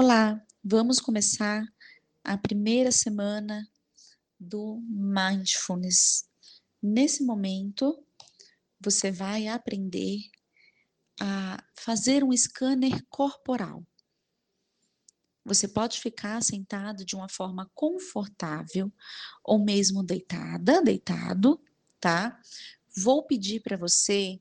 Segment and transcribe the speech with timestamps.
[0.00, 1.60] Olá, vamos começar
[2.22, 3.68] a primeira semana
[4.38, 6.24] do Mindfulness.
[6.80, 8.00] Nesse momento,
[8.80, 10.20] você vai aprender
[11.20, 13.84] a fazer um scanner corporal.
[15.44, 18.92] Você pode ficar sentado de uma forma confortável
[19.42, 21.60] ou mesmo deitada, deitado,
[21.98, 22.40] tá?
[22.96, 24.40] Vou pedir para você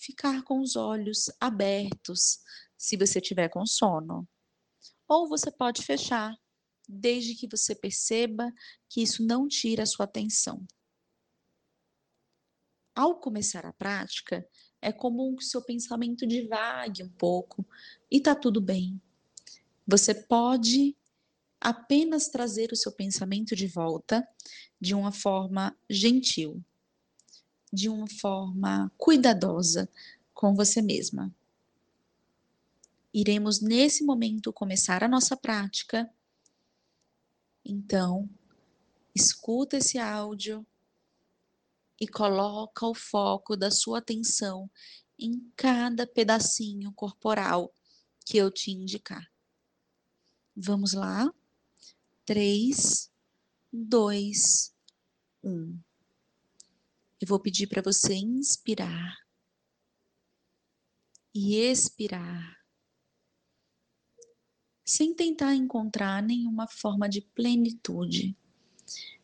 [0.00, 2.40] ficar com os olhos abertos,
[2.76, 4.26] se você tiver com sono.
[5.06, 6.34] Ou você pode fechar,
[6.88, 8.50] desde que você perceba
[8.88, 10.66] que isso não tira a sua atenção.
[12.94, 14.46] Ao começar a prática,
[14.80, 17.66] é comum que seu pensamento divague um pouco
[18.10, 19.00] e tá tudo bem.
[19.86, 20.96] Você pode
[21.60, 24.26] apenas trazer o seu pensamento de volta
[24.80, 26.64] de uma forma gentil,
[27.72, 29.88] de uma forma cuidadosa
[30.34, 31.32] com você mesma
[33.12, 36.08] iremos nesse momento começar a nossa prática.
[37.64, 38.28] Então,
[39.14, 40.66] escuta esse áudio
[42.00, 44.70] e coloca o foco da sua atenção
[45.18, 47.74] em cada pedacinho corporal
[48.24, 49.30] que eu te indicar.
[50.56, 51.30] Vamos lá?
[52.24, 53.10] 3,
[53.72, 54.74] 2,
[55.42, 55.78] 1.
[57.20, 59.18] Eu vou pedir para você inspirar
[61.34, 62.58] e expirar
[64.90, 68.36] sem tentar encontrar nenhuma forma de plenitude,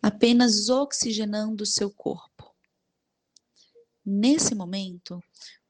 [0.00, 2.54] apenas oxigenando o seu corpo.
[4.04, 5.20] Nesse momento,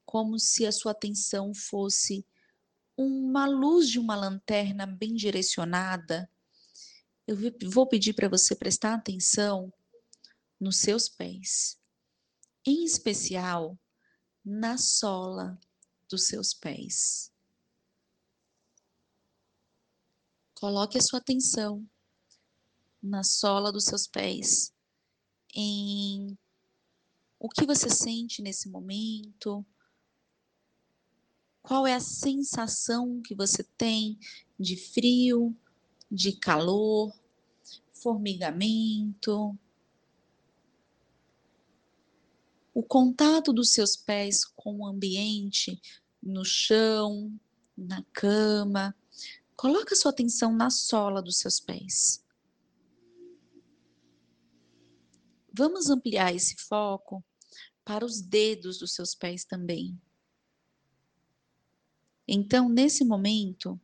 [0.04, 2.26] como se a sua atenção fosse
[2.96, 6.30] uma luz de uma lanterna bem direcionada,
[7.26, 7.36] eu
[7.70, 9.72] vou pedir para você prestar atenção
[10.60, 11.77] nos seus pés,
[12.64, 13.78] em especial
[14.44, 15.58] na sola
[16.08, 17.32] dos seus pés.
[20.54, 21.88] Coloque a sua atenção
[23.02, 24.74] na sola dos seus pés,
[25.54, 26.36] em
[27.38, 29.64] o que você sente nesse momento,
[31.62, 34.18] qual é a sensação que você tem
[34.58, 35.54] de frio,
[36.10, 37.14] de calor,
[37.92, 39.56] formigamento.
[42.78, 45.80] O contato dos seus pés com o ambiente
[46.22, 47.32] no chão,
[47.76, 48.94] na cama,
[49.58, 52.24] Coloca sua atenção na sola dos seus pés.
[55.52, 57.24] Vamos ampliar esse foco
[57.84, 60.00] para os dedos dos seus pés também.
[62.28, 63.80] Então, nesse momento,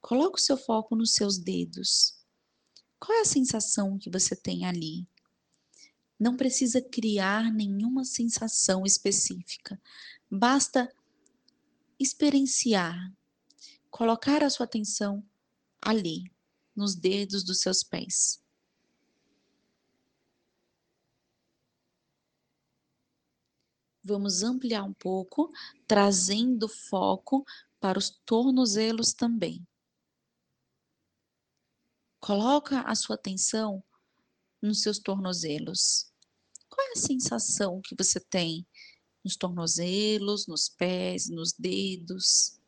[0.00, 2.24] coloque o seu foco nos seus dedos.
[3.00, 5.04] Qual é a sensação que você tem ali?
[6.18, 9.80] Não precisa criar nenhuma sensação específica.
[10.30, 10.92] Basta
[11.98, 13.12] experienciar
[13.90, 15.24] colocar a sua atenção
[15.80, 16.30] ali,
[16.74, 18.42] nos dedos dos seus pés.
[24.02, 25.52] Vamos ampliar um pouco,
[25.86, 27.44] trazendo foco
[27.78, 29.66] para os tornozelos também.
[32.20, 33.82] Coloca a sua atenção
[34.62, 36.07] nos seus tornozelos.
[36.78, 38.64] Qual é a sensação que você tem
[39.24, 42.58] nos tornozelos, nos pés, nos dedos?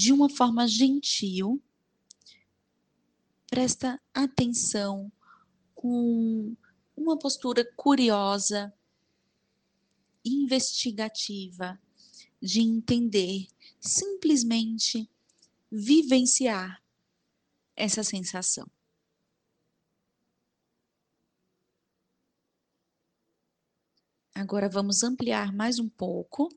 [0.00, 1.62] de uma forma gentil,
[3.50, 5.12] presta atenção
[5.74, 6.56] com
[6.96, 8.72] uma postura curiosa,
[10.24, 11.78] investigativa,
[12.40, 13.46] de entender,
[13.78, 15.06] simplesmente
[15.70, 16.82] vivenciar
[17.76, 18.66] essa sensação.
[24.40, 26.48] Agora vamos ampliar mais um pouco,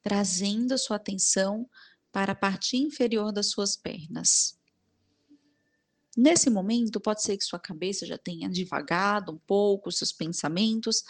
[0.00, 1.68] trazendo a sua atenção
[2.10, 4.58] para a parte inferior das suas pernas.
[6.16, 11.04] Nesse momento, pode ser que sua cabeça já tenha divagado um pouco, seus pensamentos,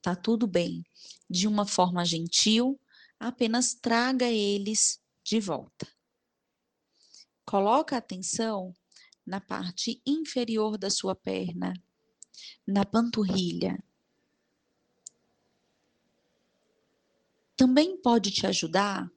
[0.00, 0.82] tá tudo bem.
[1.28, 2.80] De uma forma gentil,
[3.20, 5.86] apenas traga eles de volta.
[7.44, 8.74] Coloca a atenção
[9.26, 11.74] na parte inferior da sua perna,
[12.66, 13.76] na panturrilha.
[17.56, 19.10] Também pode te ajudar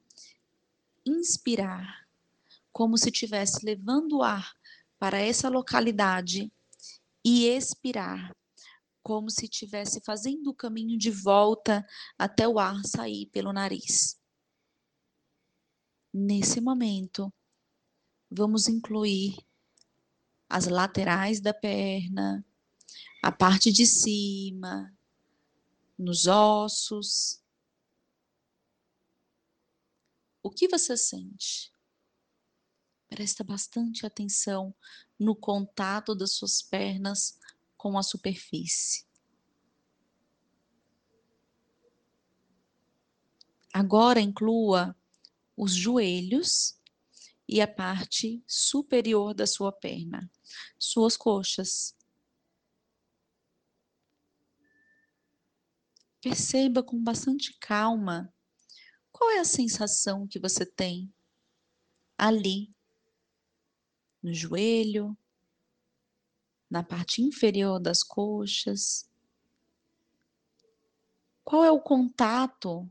[1.06, 2.07] inspirar,
[2.71, 4.56] como se estivesse levando o ar
[4.97, 6.51] para essa localidade,
[7.24, 8.36] e expirar,
[9.03, 11.86] como se estivesse fazendo o caminho de volta
[12.18, 14.18] até o ar sair pelo nariz.
[16.13, 17.31] Nesse momento,
[18.31, 19.38] vamos incluir
[20.47, 22.44] as laterais da perna,
[23.21, 24.92] a parte de cima,
[25.97, 27.38] nos ossos,
[30.41, 31.71] O que você sente?
[33.09, 34.74] Presta bastante atenção
[35.19, 37.38] no contato das suas pernas
[37.75, 39.06] com a superfície.
[43.74, 44.95] Agora inclua
[45.57, 46.80] os joelhos
[47.47, 50.31] e a parte superior da sua perna,
[50.77, 51.95] suas coxas.
[56.21, 58.33] Perceba com bastante calma
[59.19, 61.13] qual é a sensação que você tem
[62.18, 62.74] ali
[64.24, 65.18] no joelho,
[66.69, 69.10] na parte inferior das coxas.
[71.44, 72.89] Qual é o contato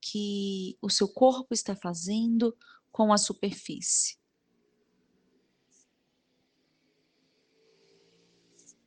[0.00, 2.56] que o seu corpo está fazendo
[2.90, 4.18] com a superfície?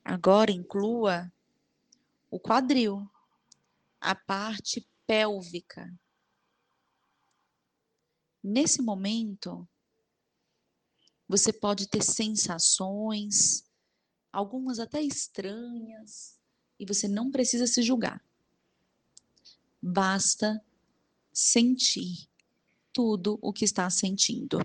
[0.03, 1.31] Agora inclua
[2.29, 3.09] o quadril,
[4.01, 5.89] a parte pélvica.
[8.47, 9.67] Nesse momento,
[11.27, 13.65] você pode ter sensações,
[14.31, 16.39] algumas até estranhas,
[16.79, 18.23] e você não precisa se julgar.
[19.81, 20.63] Basta
[21.33, 22.29] sentir
[22.93, 24.59] tudo o que está sentindo.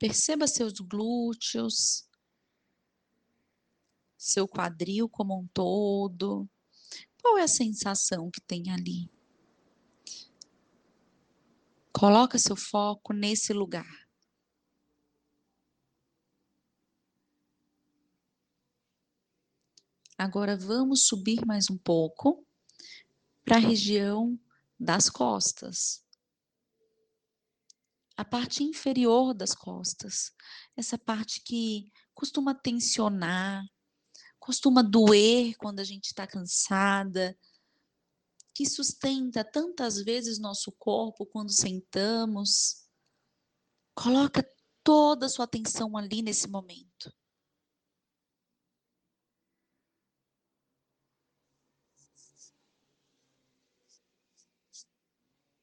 [0.00, 2.08] Perceba seus glúteos,
[4.16, 6.50] seu quadril como um todo.
[7.22, 9.08] Qual é a sensação que tem ali?
[11.98, 14.08] Coloca seu foco nesse lugar.
[20.16, 22.46] Agora vamos subir mais um pouco
[23.44, 24.38] para a região
[24.78, 26.04] das costas.
[28.16, 30.32] A parte inferior das costas,
[30.76, 33.64] essa parte que costuma tensionar,
[34.38, 37.36] costuma doer quando a gente está cansada,
[38.58, 42.88] que sustenta tantas vezes nosso corpo quando sentamos.
[43.94, 44.44] Coloca
[44.82, 47.14] toda a sua atenção ali nesse momento.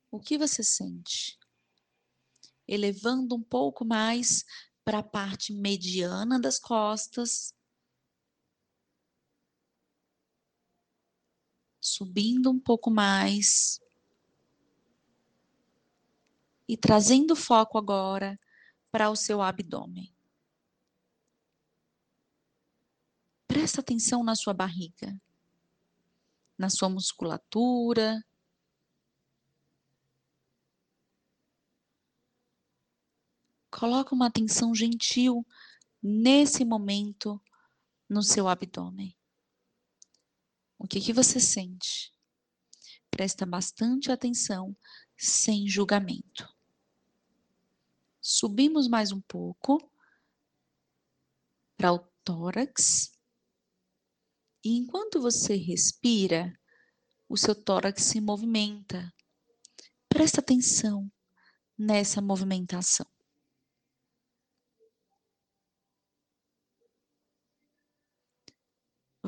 [0.09, 1.38] O que você sente?
[2.65, 4.45] Elevando um pouco mais
[4.86, 7.53] para a parte mediana das costas,
[11.95, 13.80] subindo um pouco mais
[16.68, 18.38] e trazendo foco agora
[18.92, 20.13] para o seu abdômen.
[23.47, 25.18] Presta atenção na sua barriga,
[26.57, 28.21] na sua musculatura.
[33.71, 35.45] Coloca uma atenção gentil
[36.03, 37.41] nesse momento
[38.09, 39.14] no seu abdômen.
[40.77, 42.12] O que, que você sente?
[43.10, 44.75] Presta bastante atenção,
[45.18, 46.48] sem julgamento.
[48.22, 49.80] Subimos mais um pouco
[51.77, 53.12] para o tórax.
[54.63, 56.51] E enquanto você respira,
[57.30, 59.13] o seu tórax se movimenta.
[60.10, 61.12] Presta atenção
[61.77, 63.06] nessa movimentação.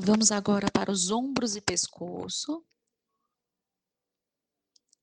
[0.00, 2.64] Vamos agora para os ombros e pescoço.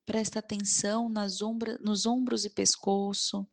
[0.05, 3.45] Presta atenção nas ombra, nos ombros e pescoço,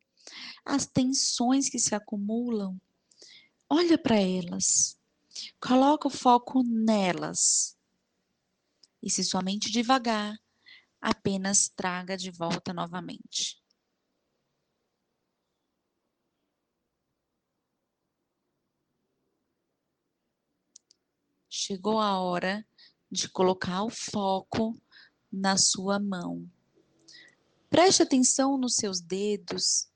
[0.64, 2.80] as tensões que se acumulam.
[3.68, 4.96] Olha para elas.
[5.60, 7.76] Coloca o foco nelas.
[9.02, 10.38] E se somente devagar,
[11.00, 13.61] apenas traga de volta novamente.
[21.62, 22.66] Chegou a hora
[23.10, 24.76] de colocar o foco
[25.30, 26.50] na sua mão.
[27.70, 29.88] Preste atenção nos seus dedos,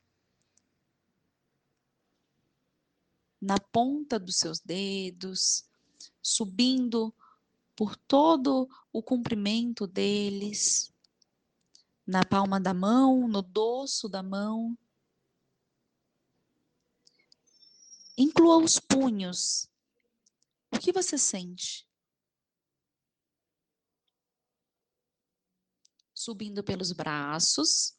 [3.39, 5.65] na ponta dos seus dedos,
[6.21, 7.13] subindo
[7.75, 10.91] por todo o comprimento deles,
[12.05, 14.75] na palma da mão, no dorso da mão.
[18.17, 19.69] Inclua os punhos
[20.77, 21.87] o que você sente?
[26.13, 27.97] Subindo pelos braços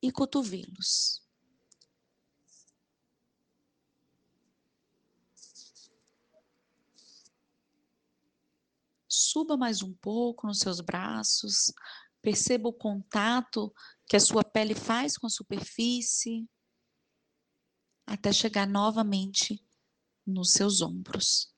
[0.00, 1.22] e cotovelos.
[9.08, 11.72] Suba mais um pouco nos seus braços,
[12.22, 13.74] perceba o contato
[14.06, 16.48] que a sua pele faz com a superfície,
[18.06, 19.64] até chegar novamente
[20.26, 21.52] nos seus ombros.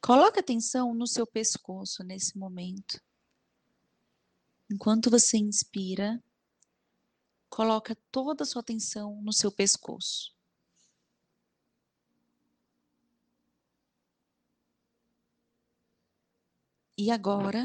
[0.00, 3.02] Coloque atenção no seu pescoço nesse momento.
[4.70, 6.22] Enquanto você inspira,
[7.48, 10.34] coloca toda a sua atenção no seu pescoço.
[16.98, 17.64] E agora,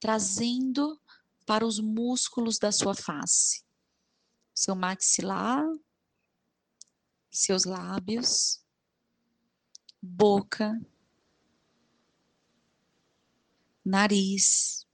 [0.00, 0.98] trazendo
[1.44, 3.67] para os músculos da sua face,
[4.58, 5.64] seu maxilar,
[7.30, 8.60] seus lábios,
[10.02, 10.76] boca,
[13.84, 14.84] nariz,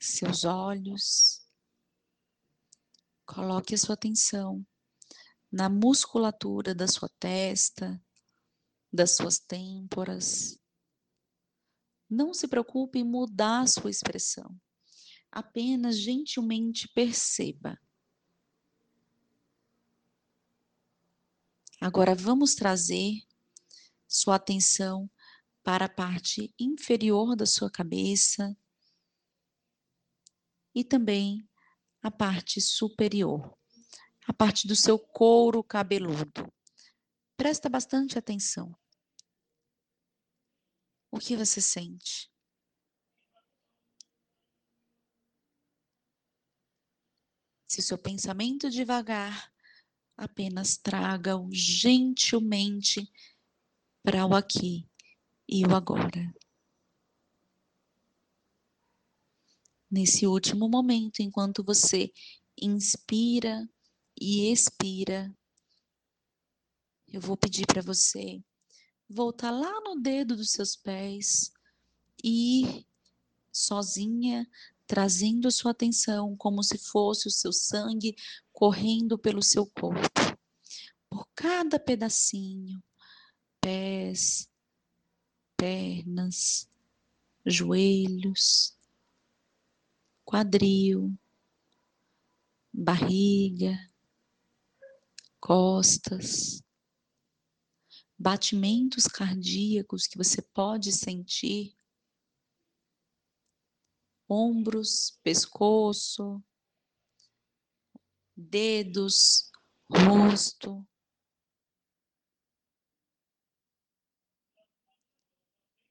[0.00, 1.46] seus olhos.
[3.24, 4.66] Coloque a sua atenção
[5.48, 8.02] na musculatura da sua testa,
[8.92, 10.58] das suas têmporas.
[12.10, 14.60] Não se preocupe em mudar a sua expressão.
[15.30, 17.78] Apenas gentilmente perceba.
[21.80, 23.22] Agora vamos trazer
[24.06, 25.08] sua atenção
[25.62, 28.56] para a parte inferior da sua cabeça
[30.74, 31.48] e também
[32.02, 33.56] a parte superior,
[34.26, 36.52] a parte do seu couro cabeludo.
[37.36, 38.76] Presta bastante atenção.
[41.10, 42.30] O que você sente?
[47.68, 49.52] Se o seu pensamento devagar,
[50.16, 53.12] apenas traga-o gentilmente
[54.02, 54.88] para o aqui
[55.46, 56.34] e o agora.
[59.90, 62.10] Nesse último momento, enquanto você
[62.56, 63.68] inspira
[64.18, 65.30] e expira,
[67.06, 68.42] eu vou pedir para você
[69.08, 71.52] voltar lá no dedo dos seus pés
[72.24, 72.86] e ir
[73.52, 74.48] sozinha,
[74.88, 78.16] trazendo sua atenção como se fosse o seu sangue
[78.50, 80.00] correndo pelo seu corpo.
[81.10, 82.82] Por cada pedacinho,
[83.60, 84.48] pés,
[85.56, 86.68] pernas,
[87.44, 88.76] joelhos,
[90.24, 91.14] quadril,
[92.72, 93.90] barriga,
[95.38, 96.62] costas,
[98.18, 101.77] batimentos cardíacos que você pode sentir,
[104.28, 106.42] ombros, pescoço,
[108.36, 109.50] dedos,
[109.90, 110.86] rosto.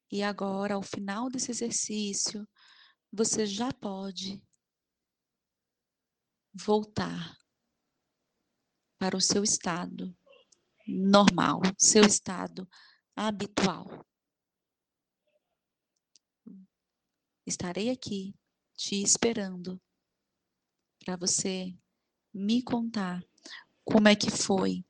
[0.10, 2.48] E agora, ao final desse exercício,
[3.12, 4.42] você já pode
[6.54, 7.38] voltar
[8.98, 10.16] para o seu estado
[10.88, 12.68] normal, seu estado
[13.16, 14.06] habitual.
[17.48, 18.36] Estarei aqui
[18.76, 19.82] te esperando
[21.00, 21.74] para você
[22.34, 23.24] me contar
[23.86, 24.84] como é que foi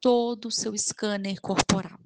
[0.00, 2.01] todo o seu scanner corporal.